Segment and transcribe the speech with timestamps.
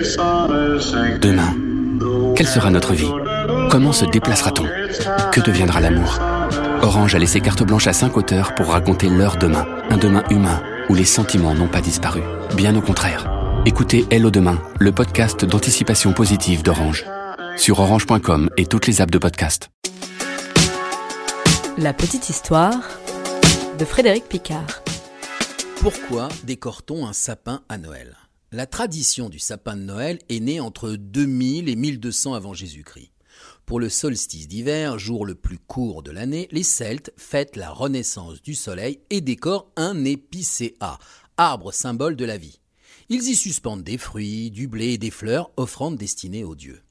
[0.00, 1.54] Demain,
[2.34, 3.10] quelle sera notre vie?
[3.70, 4.64] Comment se déplacera-t-on?
[5.30, 6.18] Que deviendra l'amour?
[6.80, 10.62] Orange a laissé carte blanche à cinq auteurs pour raconter leur demain, un demain humain
[10.88, 12.22] où les sentiments n'ont pas disparu.
[12.56, 13.30] Bien au contraire.
[13.66, 17.04] Écoutez Hello Demain, le podcast d'anticipation positive d'Orange.
[17.58, 19.68] Sur orange.com et toutes les apps de podcast.
[21.76, 22.80] La petite histoire
[23.78, 24.82] de Frédéric Picard.
[25.80, 28.16] Pourquoi décore-t-on un sapin à Noël?
[28.52, 33.12] La tradition du sapin de Noël est née entre 2000 et 1200 avant Jésus-Christ.
[33.64, 38.42] Pour le solstice d'hiver, jour le plus court de l'année, les Celtes fêtent la renaissance
[38.42, 40.98] du soleil et décorent un épicéa,
[41.36, 42.58] arbre symbole de la vie.
[43.08, 46.82] Ils y suspendent des fruits, du blé et des fleurs, offrandes destinées aux dieux.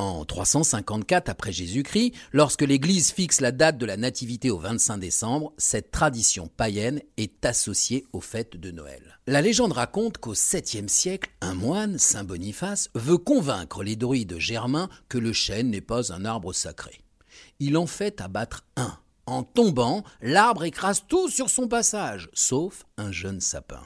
[0.00, 5.52] En 354 après Jésus-Christ, lorsque l'Église fixe la date de la Nativité au 25 décembre,
[5.58, 9.18] cette tradition païenne est associée aux fêtes de Noël.
[9.26, 14.88] La légende raconte qu'au 7e siècle, un moine, Saint Boniface, veut convaincre les druides germains
[15.08, 17.00] que le chêne n'est pas un arbre sacré.
[17.58, 18.96] Il en fait abattre un.
[19.26, 23.82] En tombant, l'arbre écrase tout sur son passage, sauf un jeune sapin.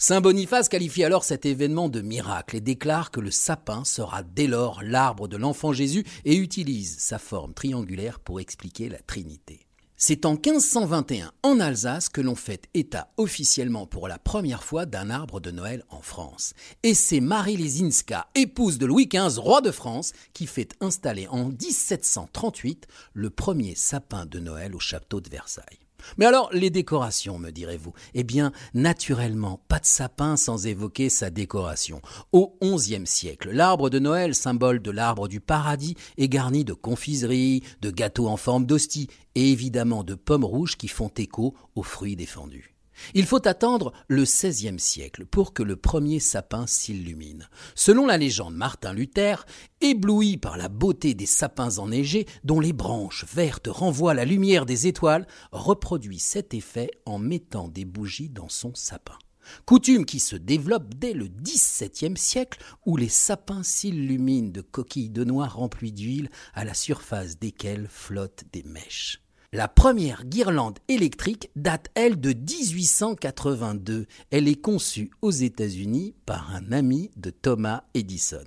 [0.00, 4.46] Saint Boniface qualifie alors cet événement de miracle et déclare que le sapin sera dès
[4.46, 9.66] lors l'arbre de l'enfant Jésus et utilise sa forme triangulaire pour expliquer la Trinité.
[9.96, 15.10] C'est en 1521 en Alsace que l'on fait état officiellement pour la première fois d'un
[15.10, 16.54] arbre de Noël en France.
[16.84, 21.46] Et c'est Marie Lesinska, épouse de Louis XV, roi de France, qui fait installer en
[21.46, 25.87] 1738 le premier sapin de Noël au château de Versailles.
[26.16, 27.92] Mais alors, les décorations, me direz-vous?
[28.14, 32.00] Eh bien, naturellement, pas de sapin sans évoquer sa décoration.
[32.32, 37.62] Au XIe siècle, l'arbre de Noël, symbole de l'arbre du paradis, est garni de confiseries,
[37.80, 42.16] de gâteaux en forme d'hostie et évidemment de pommes rouges qui font écho aux fruits
[42.16, 42.77] défendus.
[43.14, 47.48] Il faut attendre le XVIe siècle pour que le premier sapin s'illumine.
[47.74, 49.46] Selon la légende, Martin Luther,
[49.80, 54.86] ébloui par la beauté des sapins enneigés, dont les branches vertes renvoient la lumière des
[54.86, 59.18] étoiles, reproduit cet effet en mettant des bougies dans son sapin.
[59.64, 65.24] Coutume qui se développe dès le XVIIe siècle, où les sapins s'illuminent de coquilles de
[65.24, 69.22] noix remplies d'huile, à la surface desquelles flottent des mèches.
[69.54, 74.04] La première guirlande électrique date, elle, de 1882.
[74.30, 78.44] Elle est conçue aux États-Unis par un ami de Thomas Edison.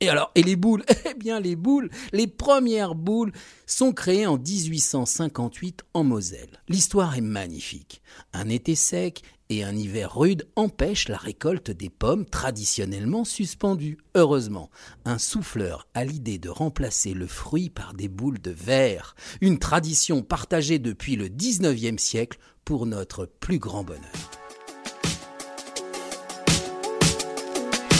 [0.00, 3.32] Et alors, et les boules Eh bien, les boules, les premières boules
[3.66, 6.62] sont créées en 1858 en Moselle.
[6.68, 8.00] L'histoire est magnifique.
[8.32, 13.98] Un été sec et un hiver rude empêchent la récolte des pommes traditionnellement suspendues.
[14.14, 14.70] Heureusement,
[15.04, 20.22] un souffleur a l'idée de remplacer le fruit par des boules de verre, une tradition
[20.22, 24.27] partagée depuis le 19e siècle pour notre plus grand bonheur.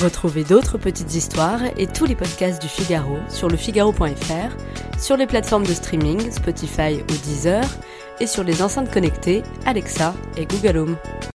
[0.03, 5.67] Retrouvez d'autres petites histoires et tous les podcasts du Figaro sur lefigaro.fr, sur les plateformes
[5.67, 7.65] de streaming Spotify ou Deezer
[8.21, 10.97] et sur les enceintes connectées Alexa et Google Home.